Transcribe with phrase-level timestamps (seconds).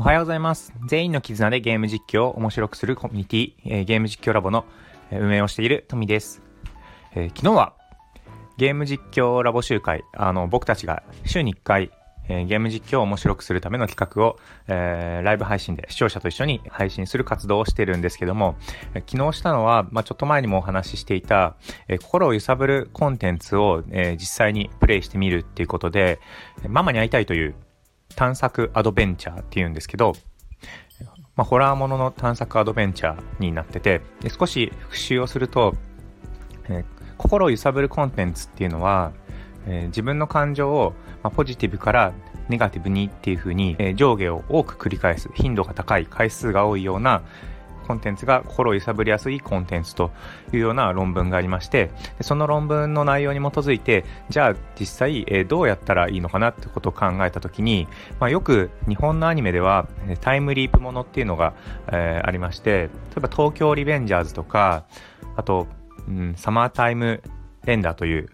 [0.00, 0.72] おはようございます。
[0.86, 4.64] 全員の絆でゲーム実況を面白くするコミュニティ、えーゲーム実況ラボの
[5.12, 6.40] 運営をしているトミです。
[7.14, 7.74] えー昨日は
[8.56, 11.90] ゲーム実況ラボ集会、あの、僕たちが週に1回、
[12.30, 18.56] えーゲーム実況を面白くするための企画を、えーライブ配信で視聴者と一緒に配信する活動をしているんですけども、
[18.94, 21.56] え昨日したのは、まあ、ちょっと前にもお話ししていた、
[21.88, 26.20] え心を揺さぶるコンテンツを、え実際にプレイしてみるっていうことで、
[26.66, 27.54] ママに会いたいという
[28.16, 30.14] 探索アドベンチャーっていうんですけど、
[31.36, 35.74] まあ、ホラーものの探索アドベンチャーになってて、で少し復習をすると、
[36.68, 39.12] えー心を揺さぶるコンテンツっていうのは、
[39.66, 42.12] えー自分の感情を、まあ、ポジティブから
[42.48, 47.22] ネガティブにっていう風に、えー上下を多く繰り返す、頻度が高い、回数が多いような
[47.80, 50.10] コンテンツが心を揺さぶりやすいコンテンツと
[50.52, 59.88] いうような論文がありまして、その論文の内容に基づいて、じゃあ実際、えどうやったらいいのかなってことを考えたときに、まあ、よく日本のアニメでは
[60.20, 61.54] タイムリープものっていうのが、
[61.88, 64.84] えーありまして、例えば東京リベンジャーズとか、
[65.36, 65.66] あと、
[66.06, 67.22] うん、サマータイム
[67.64, 68.28] レンダーという、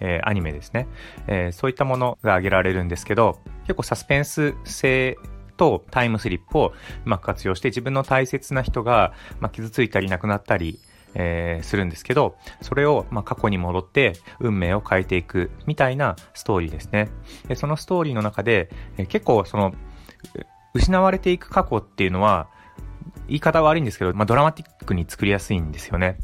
[0.00, 0.86] えアニメですね、
[1.26, 5.16] えーそういったものが挙げられるんですけど、結構サスペンス性
[5.56, 6.72] とタイムスリップを
[7.04, 10.78] うまく活用して自分の大切な人が、まあ、傷ついたり亡くなったり、
[11.14, 17.10] えーするんですけど、それを、まあ、過去に戻って運命を変えていくみたいなストーリーですね。
[17.48, 19.74] でそのストーリーの中で、えー結構その、
[20.74, 22.48] 失われていく過去っていうのは、
[23.28, 26.18] 言い方は悪いんですけど、まあ、ドラマティックに作りやすいんですよね。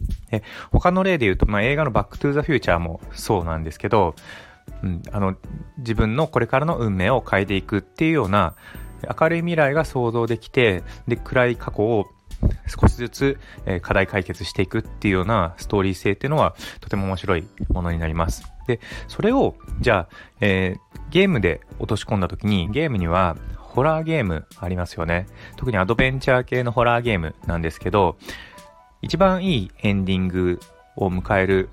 [0.73, 4.15] 他の例で言うと、まあ、映画のバックトゥーザフューチャーもそうなんですけど、
[4.83, 5.37] うん、あの、
[5.79, 8.55] 自分のこれからの運命を変えていくっていうような、
[9.21, 12.07] 明るい未来が想像できて、で、暗い過去を
[12.67, 13.39] 少しずつ、
[13.83, 18.45] 課題解決していくっていうようなストーリー性っていうのはとても面白いものになります。
[18.67, 25.27] で、それを、じゃあ、えーゲームで落とし込んだ時に、ゲームにはホラーゲームありますよね。
[25.57, 28.17] 特にアドベンチャー系のホラーゲームなんですけど、
[29.01, 30.61] 一番いいエンディング
[30.97, 31.71] を迎える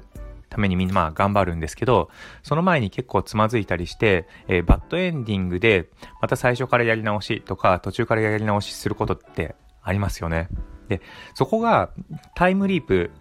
[0.55, 2.09] ためにみんなまあ頑張るんですけど、
[2.41, 5.89] その前に結構つまずいたりして、えーバッドエンディングで
[6.21, 10.47] また最初からやり直しとか途中からやり直しすることってありますよね。
[10.87, 11.01] で、
[11.33, 11.89] そこが
[12.35, 13.11] タイムリープ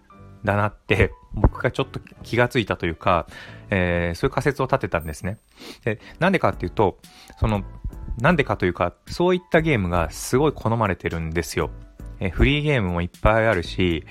[0.45, 3.27] だなって 僕がちょっと気がついたというか、
[3.69, 5.37] えーそういう仮説を立てたんですね。
[5.83, 6.99] で、なんでかっていうと、
[7.37, 7.63] その、
[8.17, 11.69] なんでかというか、そういったゲームがすごい好まれてるんですよ。
[12.19, 14.05] えフリーゲームもいっぱいあるし、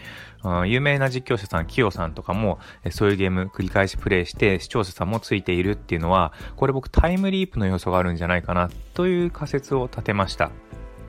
[0.66, 2.59] 有名な実況者さん、キヨさんとかも、
[2.91, 10.50] そういうゲーム繰り返しプレイして、視聴者さんもついているっていうのは、これ僕タイムリープの要素があるんじゃないかな、という仮説を立てました。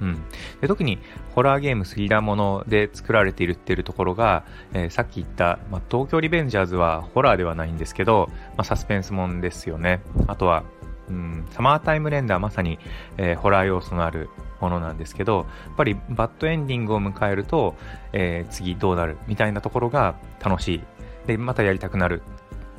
[0.01, 0.23] うん。
[0.61, 0.99] で特に、
[1.33, 10.01] ホラーゲーム、スリラーもので作られているっていうところが、えーさっき言った、まあ、東京リベンジャーズはホラーではないんですけど、まあ、サスペンスもんですよね。
[10.27, 10.63] あとは、
[11.09, 12.79] うん、サマータイムレンダーまさに、
[13.17, 14.29] えーホラー要素のある
[14.61, 17.75] ものなんですけど、やっぱりバッドエンディングを迎えると、
[18.13, 20.81] えー次どうなるみたいなところが楽しい。
[21.27, 22.21] で、またやりたくなる。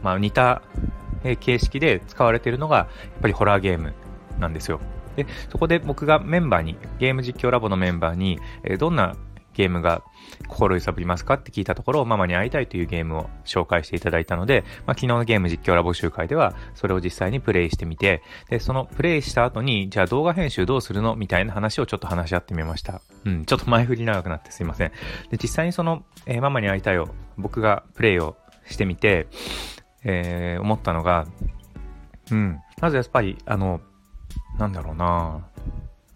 [0.02, 0.62] まあ似た、
[1.40, 2.86] 形式で使われているのが、やっ
[3.22, 3.94] ぱりホラーゲーム
[4.38, 4.80] なんですよ。
[5.16, 9.16] で、そこで僕がメンバーに、ゲーム実況ラボのメンバーに、えーどんな
[9.56, 10.02] ゲームが
[10.48, 23.00] 心揺さぶりますかって聞いたところ、ママに会いたいというゲームを紹介していただいたので、まあ、昨日のゲーム実況ラボ集会では、それを実際にプレイしてみて、で、そのプレイした後に、じゃあ動画編集どうするのみたいな話をちょっと話し合ってみました。
[23.24, 24.92] うん、ちょっと前振り長くなってすいません。
[25.30, 28.36] で、実際にその、えーママに会いたいを、僕がプレイを
[28.66, 29.26] してみて、
[30.04, 31.26] えー思ったのが、
[32.30, 33.80] うん、まずやっぱり、あの、
[34.58, 35.46] なんだろうな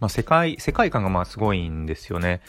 [0.01, 2.41] まあ、世界、世界観がまあすごいんですよね。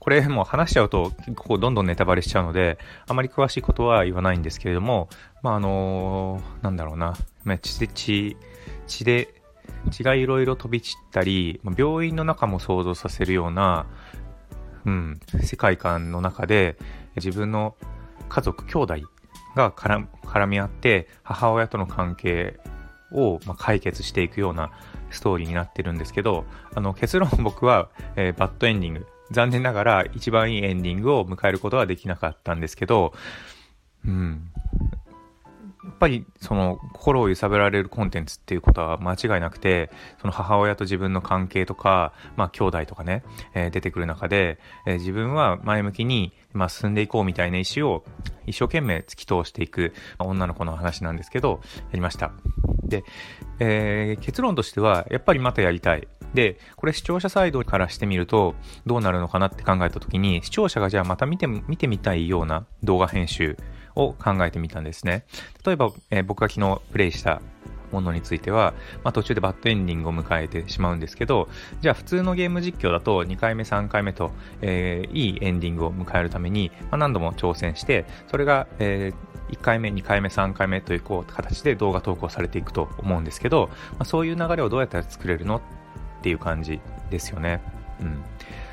[0.00, 5.08] これもう話しちゃうと結構どんどんネタバレしちゃうので、あまり詳しいことは言わないんですけれども、
[5.42, 7.16] まああのなんだろうな、
[7.60, 8.36] 血で、血、
[8.86, 9.42] 血で、
[9.90, 13.86] 血がいろいろ飛び散ったり、病院の中も想像させるような、
[14.86, 16.78] うん、世界観の中で
[17.16, 17.76] 自分の
[18.30, 18.94] 家族、兄弟
[19.54, 22.58] が絡み合って母親との関係
[23.12, 24.70] をま解決していくような
[25.10, 29.06] ストーリーになってるんですけど、あの結論僕は、えーバッドエンディング。
[29.30, 33.12] 残念ながら一番いいエンディングを迎えることはできなかったんですけど、
[34.04, 34.50] うん。
[35.82, 39.90] やっぱりその心を揺さぶられるコンテンツっていうことは間違いなくて、
[40.20, 43.22] その母親と自分の関係とか、まあ兄弟とかね、
[43.54, 48.04] えー出てくる中で、えー自分は前向きに、まあ、進んでいこうみたいな意思を
[48.46, 52.32] 一生懸命突き通していく、ま女の子の話なんですけど、やりました。
[52.90, 53.04] で、
[53.58, 56.06] えー結論としては、やっぱりまたやりたい。
[56.34, 58.54] で、これ視聴者サイドからしてみると、
[58.86, 63.56] どうなるのかなって考えたときに、視聴者がじゃあまた見て、見てみたいような動画編集
[63.94, 65.24] を考えてみたんですね。
[65.64, 67.40] 例えば、えー僕が昨日プレイした
[67.92, 71.48] ものについては、まあ、途中でバッドエンディングを迎えてしまうんですけど、
[71.80, 85.56] じゃあ普通のゲーム実況だと2回目、3回目と、えー、いいエンディングを迎えるために、まあ、何度も挑戦して、それが、えー、1回目、2回目、3回目というこう形で動画投稿されていくと思うんですけど、まあ、そういう流れをどうやったら作れるの？
[85.56, 87.62] っていう感じですよね。
[88.00, 88.22] うん。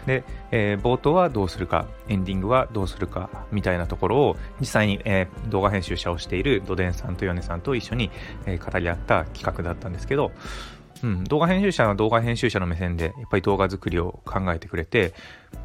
[0.07, 8.09] で、えー、冒頭はどうするか、エンディングはどうするか、みたいなところを、実際に、えー、動画編集者をしているドデンさんとヨネさんと一緒に、
[8.45, 10.31] えー、語り合った企画だったんですけど、
[11.03, 15.13] うん、動画編集者は動画編集者の目線で、やっぱり動画作りを考えてくれて、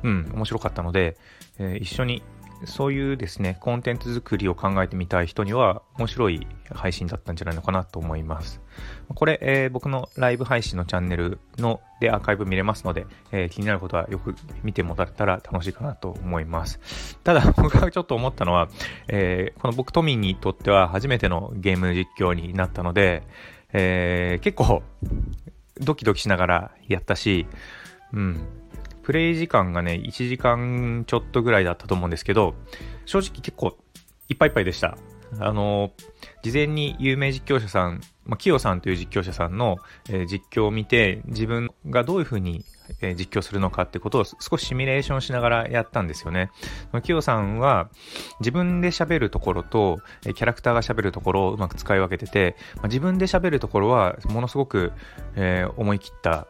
[0.02, 1.16] うん、面白かったので、
[1.58, 2.22] えー、一緒に
[2.64, 8.60] そういうですね、コンテンツ作りを考えてみたい人には面白い配信だったんじゃないのかなと思います。
[9.14, 17.18] これ、えー、僕のライブ配信のチャンネルのでアーカイブ見れますので、えー、気になることはよく見てもらったら楽しいかなと思います。
[17.24, 18.68] ただ、 僕がちょっと思ったのは、
[19.08, 23.22] えー、この僕トミーにとっては初めてのゲーム実況になったので、
[23.74, 24.82] え結構
[25.80, 27.46] ドキドキしながらやったし、
[28.12, 28.46] うん、
[29.02, 32.54] プレイ時間がね、1時間ちょっとぐらいだったと思うんですけど、
[33.04, 33.76] 正直結構
[34.28, 34.96] いっぱいいっぱいでした。
[35.38, 35.92] あの、
[36.42, 39.78] 事前に有名実況者さん、まあ、キヨさんという実況者さんの、
[40.08, 42.64] えー、実況を見て、自分がどういう風に、
[43.00, 46.50] えー、実況するのかってことを少しシミュレーションしながらやったんですよね。
[47.02, 47.88] キヨさんは
[48.40, 54.92] 自分で喋るところと、えー、キャラクターが喋るところをうまく使い分けてて、まあ、自分で喋るところはものすごく、
[55.36, 56.46] え、思い切った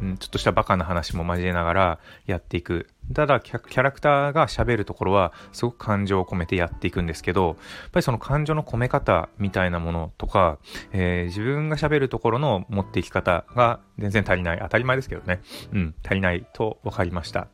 [0.00, 2.88] うん、ちょっとしたバカな話も交えながらやっていく。
[3.14, 7.56] ただ、キャラクターが喋るところは、すごく感情を込めてやっていくんですけど、やっ
[7.92, 10.58] ぱりその感情の込め方みたいなものとか、
[10.92, 14.58] えー、自分が喋るところの持っていき方が全然足りない。
[14.60, 15.40] 当たり前ですけどね。
[15.72, 17.48] うん、足りないと分かりました。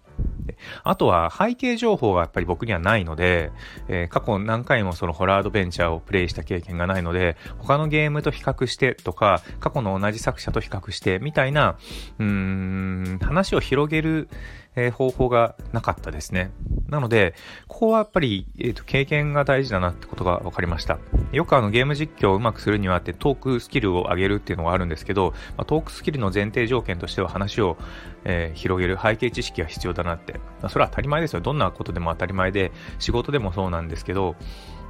[0.85, 3.51] あとは背景情報がやっぱり僕にはないので、
[3.89, 11.77] えー、過去何回もそのホラーアドベンチャーをプレイした経験がないので、他のゲームと比較してとか、過去の同じ作者と比較してみたいな、
[12.19, 14.29] うーん、話を広げる
[14.77, 16.51] え、方法がなかったですね。
[16.89, 17.35] なので、
[17.69, 20.99] ここはやっぱり、えーと、経験が大事だなってことが分かりました。
[21.33, 27.77] よくあのゲーム実況をうまくするにはってトークスキルを上げるっていうのがあるんですけど、まあ、トークスキルの前提条件としては話を、
[28.25, 30.35] えー、広げる背景知識が必要だなって。
[30.35, 31.41] まあ、それは当たり前ですよ。
[31.41, 34.37] どんなことでも当たり前で、仕事でもそうなんですけど、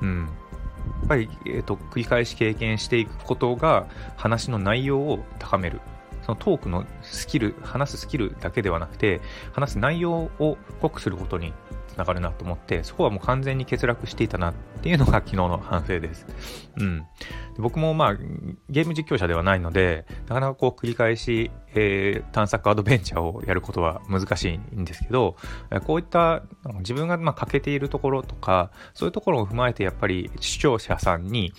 [0.01, 0.29] うん。
[1.01, 3.87] やっぱり、えーと繰り返し経験していくことが
[4.17, 5.81] 話の内容を高める
[6.23, 9.21] そのトークのスキル、話すスキルだけではなくて、
[9.53, 11.53] 話す内容を濃くすることに
[11.93, 16.27] つながるなと思って、そこはもう完全に欠落していたなっていうのが昨日の反省です。
[16.79, 17.07] うん。
[17.59, 18.15] 僕もまあ、
[18.71, 25.37] ゲーム実況者ではないので、なかなかこう繰り返し、えー、探索アドベンチャーをやることは難しいんですけど、
[25.85, 26.43] こういった
[26.79, 31.53] 自分がま欠けているところとか、そういうところを踏まえてやっぱり視聴者さんに、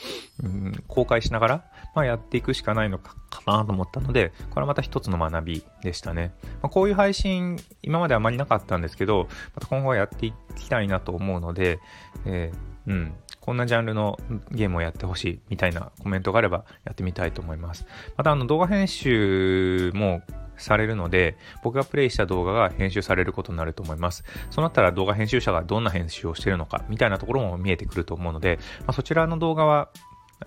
[0.43, 1.63] うん、公開しながら、
[1.95, 6.33] まあ、やっていくしかないのかなと思ったので、これはまた一つの学びでしたね。
[6.61, 11.79] まあ、こういう配信、今まであまりなかったんですけど、また今後はやっていきたいなと思うので、
[12.25, 14.17] えー、うん、こんなジャンルの
[14.51, 17.85] ゲームをやってほしいみたいなコメントがあればやってみたいと思います。
[18.17, 20.21] またあの動画編集も
[20.57, 24.23] されるので、僕がプレイした動画が編集されることになると思います。
[24.49, 29.89] そうなったら動画編集者がどんな編集をしているのかみたいなところも見えてくると思うので、まあ、そちらの動画は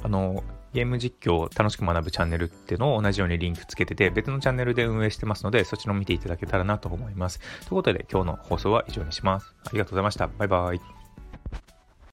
[0.02, 0.42] あの、
[0.76, 7.40] ゲーム実況を楽しく学ぶチャンネルっていうのを同じようにリンクつけてて、別のチャンネルで運営してますので、そちらも見ていただけたらなと思います。
[7.40, 9.54] ということで、今日の放送は以上にします。
[9.64, 10.28] ありがとうございました。
[10.28, 11.05] バイバイ。